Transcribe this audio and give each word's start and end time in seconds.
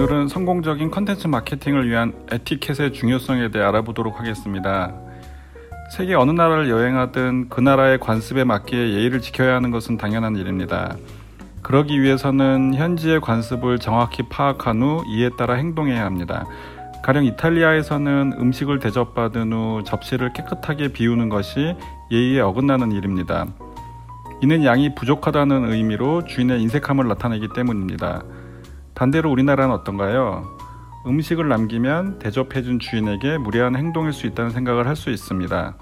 오늘은 0.00 0.28
성공적인 0.28 0.92
컨텐츠 0.92 1.26
마케팅을 1.26 1.90
위한 1.90 2.12
에티켓의 2.30 2.92
중요성에 2.92 3.50
대해 3.50 3.64
알아보도록 3.64 4.20
하겠습니다. 4.20 4.94
세계 5.90 6.14
어느 6.14 6.30
나라를 6.30 6.70
여행하든 6.70 7.48
그 7.48 7.60
나라의 7.60 7.98
관습에 7.98 8.44
맞게 8.44 8.76
예의를 8.76 9.20
지켜야 9.20 9.56
하는 9.56 9.72
것은 9.72 9.96
당연한 9.96 10.36
일입니다. 10.36 10.94
그러기 11.64 12.00
위해서는 12.00 12.76
현지의 12.76 13.20
관습을 13.20 13.80
정확히 13.80 14.22
파악한 14.28 14.80
후 14.80 15.02
이에 15.08 15.30
따라 15.36 15.54
행동해야 15.54 16.04
합니다. 16.04 16.46
가령 17.02 17.24
이탈리아에서는 17.24 18.34
음식을 18.38 18.78
대접받은 18.78 19.52
후 19.52 19.82
접시를 19.84 20.32
깨끗하게 20.32 20.92
비우는 20.92 21.28
것이 21.28 21.74
예의에 22.12 22.38
어긋나는 22.38 22.92
일입니다. 22.92 23.48
이는 24.42 24.62
양이 24.62 24.94
부족하다는 24.94 25.72
의미로 25.72 26.24
주인의 26.24 26.62
인색함을 26.62 27.08
나타내기 27.08 27.48
때문입니다. 27.52 28.22
반대로 28.98 29.30
우리나라는 29.30 29.72
어떤가요? 29.72 30.44
음식을 31.06 31.48
남기면 31.48 32.18
대접해준 32.18 32.80
주인에게 32.80 33.38
무례한 33.38 33.76
행동일 33.76 34.12
수 34.12 34.26
있다는 34.26 34.50
생각을 34.50 34.88
할 34.88 34.96
수 34.96 35.10
있습니다. 35.10 35.76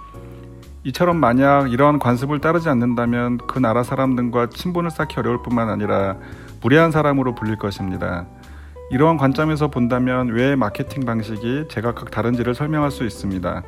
이처럼 0.84 1.16
만약 1.16 1.73
이러한 1.73 1.98
관습을 1.98 2.41
따르지 2.42 2.69
않는다면 2.69 3.39
그 3.39 3.59
나라 3.59 3.83
사람 3.83 4.16
들과 4.16 4.51
친분을 4.51 4.91
쌓기 4.91 5.19
어려울 5.19 5.42
뿐만 5.42 5.70
아니라 5.70 6.19
무례한 6.61 6.91
사람으로 6.91 7.34
불릴 7.34 7.56
것입니다. 7.56 8.27
이러한 8.91 9.17
관점에서 9.17 9.69
본다면 9.69 10.28
왜 10.28 10.55
마케팅 10.55 11.06
방식이 11.06 11.69
제각각 11.70 12.11
다른지를 12.11 12.55
설명할 12.55 12.91
수 12.91 13.05
있습니다. 13.05 13.62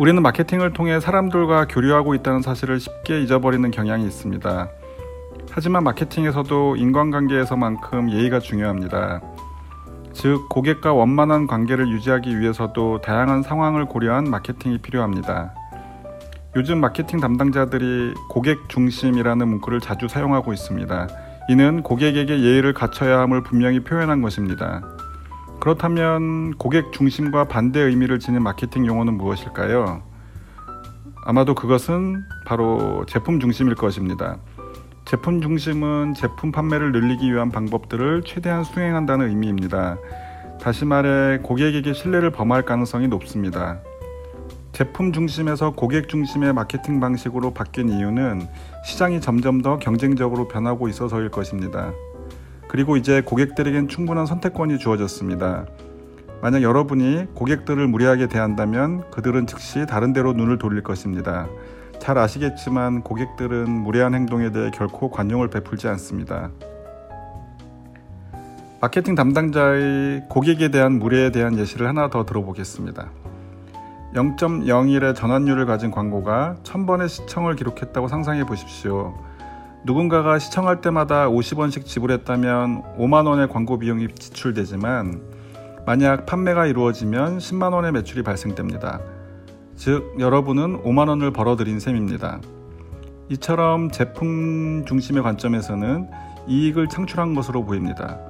우리는 0.00 0.22
마케팅을 0.22 0.72
통해 0.72 1.00
사람들과 1.00 1.66
교류하고 1.66 2.14
있다는 2.14 2.40
사실을 2.40 2.80
쉽게 2.80 3.20
잊어버리는 3.20 3.70
경향이 3.70 4.06
있습니다. 4.06 4.70
하지만 5.54 5.84
마케팅에서도 5.84 6.76
인간관계에서만큼 6.76 8.10
예의가 8.10 8.40
중요합니다. 8.40 9.20
즉, 10.14 10.48
고객과 10.48 10.94
원만한 10.94 11.46
관계를 11.46 11.88
유지하기 11.88 12.40
위해서도 12.40 13.02
다양한 13.02 13.42
상황을 13.42 13.84
고려한 13.84 14.24
마케팅이 14.24 14.78
필요합니다. 14.78 15.54
요즘 16.56 16.80
마케팅 16.80 17.20
담당자들이 17.20 18.14
고객 18.30 18.70
중심이라는 18.70 19.46
문구를 19.46 19.80
자주 19.80 20.08
사용하고 20.08 20.54
있습니다. 20.54 21.08
이는 21.50 21.82
고객에게 21.82 22.40
예의를 22.40 22.72
갖춰야 22.72 23.20
함을 23.20 23.42
분명히 23.42 23.80
표현한 23.80 24.22
것입니다. 24.22 24.82
그렇다면 25.60 26.54
고객 26.56 26.92
중심과 26.92 27.44
반대 27.44 27.80
의미를 27.80 28.18
지닌 28.18 28.42
마케팅 28.42 28.86
용어는 28.86 29.18
무엇일까요? 29.18 30.02
아마도 31.24 31.54
그것은 31.54 32.22
바로 32.46 33.04
제품 33.06 33.38
중심일 33.38 33.74
것입니다. 33.74 34.38
제품 35.04 35.42
중심은 35.42 36.14
제품 36.14 36.52
판매를 36.52 36.92
늘리기 36.92 37.32
위한 37.32 37.50
방법들을 37.50 38.22
최대한 38.24 38.64
수행한다는 38.64 39.28
의미입니다. 39.28 39.98
다시 40.60 40.84
말해 40.84 41.38
고객에게 41.42 41.92
신뢰를 41.92 42.30
범할 42.30 42.62
가능성이 42.62 43.08
높습니다. 43.08 43.80
제품 44.72 45.12
중심에서 45.12 45.72
고객 45.72 46.08
중심의 46.08 46.54
마케팅 46.54 46.98
방식으로 46.98 47.52
바뀐 47.52 47.88
이유는 47.88 48.46
시장이 48.86 49.20
점점 49.20 49.60
더 49.60 49.78
경쟁적으로 49.78 50.48
변하고 50.48 50.88
있어서일 50.88 51.28
것입니다. 51.28 51.92
그리고 52.68 52.96
이제 52.96 53.20
고객들에겐 53.20 53.88
충분한 53.88 54.24
선택권이 54.24 54.78
주어졌습니다. 54.78 55.66
만약 56.40 56.62
여러분이 56.62 57.26
고객들을 57.34 57.86
무리하게 57.86 58.28
대한다면 58.28 59.10
그들은 59.10 59.46
즉시 59.46 59.84
다른 59.86 60.12
데로 60.12 60.32
눈을 60.32 60.58
돌릴 60.58 60.82
것입니다. 60.82 61.48
잘 62.02 62.18
아시겠지만 62.18 63.02
고객들은 63.02 63.70
무례한 63.70 64.12
행동에 64.12 64.50
대해 64.50 64.72
결코 64.72 65.08
관용을 65.08 65.50
베풀지 65.50 65.86
않습니다. 65.86 66.50
마케팅 68.80 69.14
담당자의 69.14 70.24
고객에 70.28 70.72
대한 70.72 70.98
무례에 70.98 71.30
대한 71.30 71.56
예시를 71.56 71.86
하나 71.86 72.10
더 72.10 72.24
들어보겠습니다. 72.24 73.08
0.01의 74.16 75.14
전환율을 75.14 75.64
가진 75.66 75.92
광고가 75.92 76.56
1000번의 76.64 77.08
시청을 77.08 77.54
기록했다고 77.54 78.08
상상해 78.08 78.44
보십시오. 78.46 79.14
누군가가 79.84 80.40
시청할 80.40 80.80
때마다 80.80 81.28
50원씩 81.28 81.86
지불했다면 81.86 82.96
5만원의 82.98 83.48
광고 83.48 83.78
비용이 83.78 84.08
지출되지만 84.08 85.22
만약 85.86 86.26
판매가 86.26 86.66
이루어지면 86.66 87.38
10만원의 87.38 87.92
매출이 87.92 88.24
발생됩니다. 88.24 88.98
즉 89.84 90.14
여러분은 90.20 90.84
5만 90.84 91.08
원을 91.08 91.32
벌어들인 91.32 91.80
셈입니다. 91.80 92.38
이처럼 93.30 93.90
제품 93.90 94.84
중심의 94.86 95.24
관점에서는 95.24 96.08
이익을 96.46 96.86
창출한 96.86 97.34
것으로 97.34 97.64
보입니다. 97.64 98.20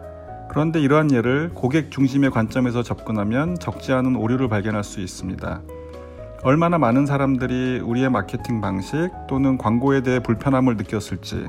그런데 0.49 0.81
이러한 0.81 1.13
예를 1.13 1.51
고객 1.53 1.91
중심의 1.91 2.31
관점에서 2.31 2.83
접근하면 2.83 3.59
적지 3.59 3.93
않은 3.93 4.17
오류를 4.17 4.49
발견할 4.49 4.83
수 4.83 5.01
있습니다. 5.01 5.61
얼마나 6.43 6.79
많은 6.79 7.05
사람들이 7.05 7.81
우리의 7.81 8.09
마케팅 8.09 8.63
방식 8.63 9.11
또는 9.29 9.59
광고에 9.59 10.01
대해 10.01 10.21
불편함을 10.21 10.79
느꼈을지, 10.79 11.49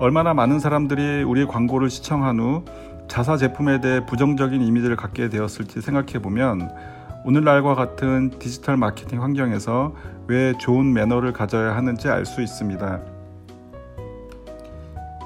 얼마나 0.00 0.34
많은 0.34 0.60
사람들이 0.60 1.22
우리의 1.22 1.46
광고를 1.46 1.88
시청한 1.88 2.40
후 2.40 2.64
자사 3.08 3.38
제품에 3.38 3.80
대해 3.80 4.04
부정적인 4.04 4.60
이미지를 4.60 4.96
갖게 4.96 5.30
되었을지 5.30 5.80
생각해 5.80 6.18
보면 6.20 6.99
오늘날과 7.24 7.74
같은 7.74 8.30
디지털 8.38 8.76
마케팅 8.76 9.22
환경에서 9.22 9.94
왜 10.26 10.54
좋은 10.58 10.92
매너를 10.92 11.32
가져야 11.32 11.76
하는지 11.76 12.08
알 12.08 12.24
수 12.24 12.40
있습니다. 12.40 13.00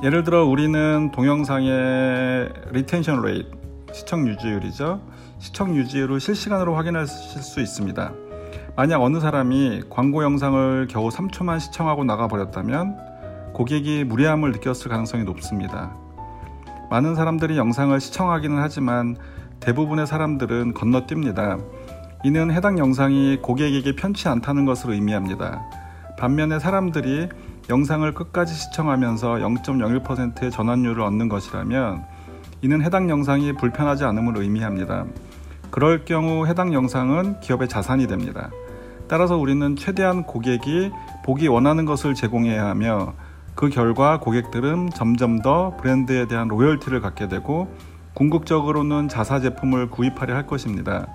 예를 0.03 0.25
들어 0.25 0.45
우리는 0.45 1.13
동영상의 1.13 2.53
retention 2.73 3.23
rate, 3.23 3.49
시청 3.93 4.27
유지율이죠. 4.27 5.01
시청 5.39 5.77
유지율을 5.77 6.19
실시간으로 6.19 6.75
확인하실 6.75 7.43
수 7.43 7.61
있습니다. 7.61 8.13
만약 8.77 9.01
어느 9.01 9.21
사람이 9.21 9.85
광고 9.89 10.25
영상을 10.25 10.89
겨우 10.91 11.09
3초만 11.11 11.61
시청하고 11.61 12.03
나가버렸다면 12.05 12.97
고객이 13.53 14.03
무례함을 14.05 14.51
느꼈을 14.51 14.91
가능성이 14.91 15.23
높습니다. 15.23 15.95
많은 16.91 17.15
사람들이 17.15 17.57
영상을 17.57 17.99
시청하기는 18.01 18.59
하지만 18.59 19.17
대부분의 19.61 20.07
사람들은 20.07 20.75
건너뜁니다. 20.75 21.61
이는 22.25 22.51
해당 22.51 22.79
영상이 22.79 23.37
고객에게 23.43 23.97
편치 23.97 24.29
않다는 24.29 24.65
것을 24.65 24.93
의미합니다. 24.93 25.61
반면에 26.19 26.59
사람들이 26.59 27.29
영상을 27.69 28.11
끝까지 28.15 28.55
시청하면서 28.55 29.35
0.01%의 29.35 30.51
전환율을 30.51 31.03
얻는 31.03 31.29
것이라면 31.29 32.03
이는 32.63 32.83
해당 32.83 33.11
영상이 33.11 33.53
불편하지 33.53 34.05
않음을 34.05 34.39
의미합니다. 34.39 35.05
그럴 35.71 36.07
경우 36.07 36.47
해당 36.47 36.73
영상은 36.73 37.41
기업의 37.41 37.69
자산이 37.69 38.07
됩니다. 38.07 38.49
따라서 39.07 39.37
우리는 39.37 39.77
최대한 39.77 40.23
고객이 40.23 40.93
보기 41.27 41.47
원하는 41.49 41.85
것을 41.85 42.15
제공해야 42.15 42.65
하며 42.65 43.13
그 43.55 43.69
결과 43.69 44.19
고객들은 44.19 44.89
점점 44.95 45.43
더 45.43 45.77
브랜드에 45.77 46.27
대한 46.27 46.49
로열티를 46.49 47.03
갖게 47.03 47.29
되고 47.29 47.69
궁극적으로는 48.15 49.11
자사 49.11 49.41
제품을 49.41 49.91
구입하려 49.91 50.35
할 50.35 50.47
것입니다. 50.47 51.07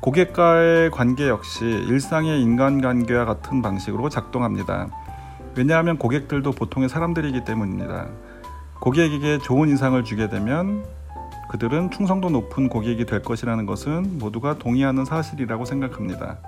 고객과의 0.00 0.90
관계 0.90 1.28
역시 1.28 1.64
일상의 1.64 2.40
인간관계와 2.40 3.26
같은 3.26 3.60
방식으로 3.60 4.08
작동합니다. 4.08 4.88
왜냐하면 5.56 5.98
고객들도 5.98 6.52
보통의 6.52 6.88
사람들이기 6.88 7.44
때문입니다. 7.44 8.08
고객에게 8.80 9.38
좋은 9.38 9.68
인상을 9.68 10.02
주게 10.04 10.30
되면 10.30 10.86
그들은 11.50 11.90
충성도 11.90 12.30
높은 12.30 12.70
고객이 12.70 13.04
될 13.04 13.20
것이라는 13.22 13.66
것은 13.66 14.18
모두가 14.18 14.56
동의하는 14.58 15.04
사실이라고 15.04 15.66
생각합니다. 15.66 16.38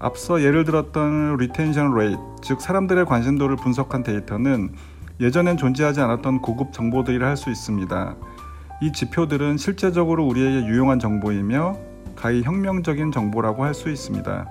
앞서 0.00 0.42
예를 0.42 0.64
들었던 0.64 1.36
retention 1.36 1.94
rate, 1.94 2.18
즉 2.42 2.60
사람들의 2.60 3.06
관심도를 3.06 3.56
분석한 3.56 4.02
데이터는 4.02 4.74
예전엔 5.20 5.56
존재하지 5.56 6.00
않았던 6.00 6.42
고급 6.42 6.72
정보들이라 6.72 7.28
할 7.28 7.36
수 7.36 7.48
있습니다. 7.50 8.16
이 8.82 8.92
지표들은 8.92 9.56
실제적으로 9.56 10.26
우리에게 10.26 10.66
유용한 10.66 10.98
정보이며 10.98 11.76
가히 12.16 12.42
혁명적인 12.42 13.12
정보라고 13.12 13.64
할 13.64 13.74
수 13.74 13.90
있습니다. 13.90 14.48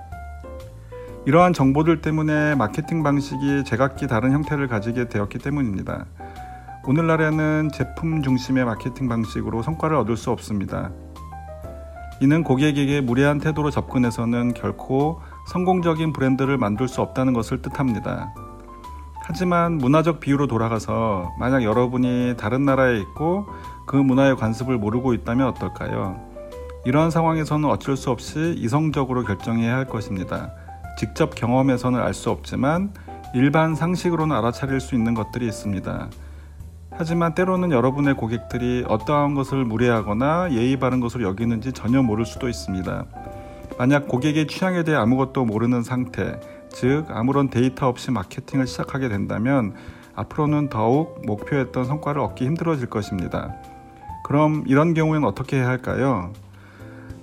이러한 1.26 1.52
정보들 1.52 2.00
때문에 2.00 2.54
마케팅 2.54 3.02
방식이 3.02 3.64
제각기 3.64 4.06
다른 4.06 4.30
형태를 4.32 4.68
가지게 4.68 5.08
되었기 5.08 5.38
때문입니다. 5.38 6.06
오늘날에는 6.86 7.70
제품 7.74 8.22
중심의 8.22 8.64
마케팅 8.64 9.08
방식으로 9.08 9.62
성과를 9.62 9.96
얻을 9.96 10.16
수 10.16 10.30
없습니다. 10.30 10.92
이는 12.20 12.44
고객에게 12.44 13.00
무례한 13.00 13.38
태도로 13.38 13.70
접근해서는 13.70 14.54
결코 14.54 15.20
성공적인 15.48 16.12
브랜드를 16.12 16.56
만들 16.58 16.86
수 16.86 17.02
없다는 17.02 17.32
것을 17.32 17.60
뜻합니다. 17.60 18.32
하지만 19.22 19.78
문화적 19.78 20.20
비유로 20.20 20.46
돌아가서 20.46 21.34
만약 21.40 21.64
여러분이 21.64 22.36
다른 22.38 22.64
나라에 22.64 23.00
있고 23.00 23.48
그 23.84 23.96
문화의 23.96 24.36
관습을 24.36 24.78
모르고 24.78 25.12
있다면 25.14 25.48
어떨까요? 25.48 26.25
이러한 26.86 27.10
상황에서는 27.10 27.68
어쩔 27.68 27.96
수 27.96 28.10
없이 28.12 28.54
이성적으로 28.56 29.24
결정해야 29.24 29.74
할 29.74 29.86
것입니다. 29.86 30.52
직접 30.96 31.34
경험해서는 31.34 31.98
알 31.98 32.14
수 32.14 32.30
없지만 32.30 32.92
일반 33.34 33.74
상식으로는 33.74 34.34
알아차릴 34.36 34.78
수 34.78 34.94
있는 34.94 35.12
것들이 35.12 35.48
있습니다. 35.48 36.08
하지만 36.92 37.34
때로는 37.34 37.72
여러분의 37.72 38.14
고객들이 38.14 38.84
어떠한 38.86 39.34
것을 39.34 39.64
무례하거나 39.64 40.52
예의 40.52 40.78
바른 40.78 41.00
것으로 41.00 41.24
여기는지 41.24 41.72
전혀 41.72 42.04
모를 42.04 42.24
수도 42.24 42.48
있습니다. 42.48 43.04
만약 43.78 44.06
고객의 44.06 44.46
취향에 44.46 44.84
대해 44.84 44.96
아무것도 44.96 45.44
모르는 45.44 45.82
상태, 45.82 46.38
즉 46.68 47.06
아무런 47.08 47.50
데이터 47.50 47.88
없이 47.88 48.12
마케팅을 48.12 48.68
시작하게 48.68 49.08
된다면 49.08 49.74
앞으로는 50.14 50.68
더욱 50.68 51.20
목표했던 51.26 51.84
성과를 51.84 52.20
얻기 52.20 52.46
힘들어질 52.46 52.88
것입니다. 52.88 53.56
그럼 54.22 54.62
이런 54.68 54.94
경우에는 54.94 55.26
어떻게 55.26 55.56
해야 55.56 55.66
할까요? 55.66 56.32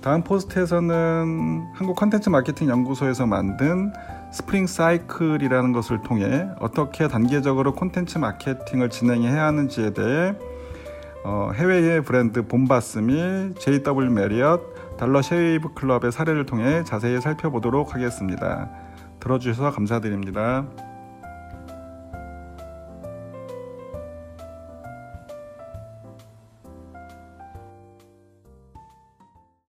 다음 0.04 0.22
포스트에서는 0.22 1.64
한국 1.72 1.96
컨텐츠 1.96 2.28
마케팅 2.28 2.68
연구소에서 2.68 3.24
만든 3.24 3.90
스프링 4.32 4.66
사이클이라는 4.66 5.72
것을 5.72 6.02
통해 6.02 6.46
어떻게 6.60 7.08
단계적으로 7.08 7.72
콘텐츠 7.72 8.18
마케팅을 8.18 8.90
진행해야 8.90 9.46
하는지에 9.46 9.94
대해 9.94 10.34
어, 11.24 11.52
해외의 11.54 12.02
브랜드 12.02 12.46
Bombas 12.46 12.98
및 12.98 13.58
JW 13.58 14.10
Marriott 14.10 14.98
Dollar 14.98 15.22
Shave 15.22 15.72
Club의 15.72 16.12
사례를 16.12 16.44
통해 16.44 16.84
자세히 16.84 17.18
살펴보도록 17.22 17.94
하겠습니다. 17.94 18.68
들어주셔서 19.20 19.70
감사드립니다. 19.70 20.66